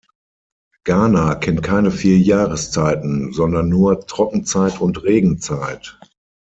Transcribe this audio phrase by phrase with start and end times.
[0.83, 5.99] Ghana kennt keine vier Jahreszeiten, sondern nur Trockenzeit und Regenzeit.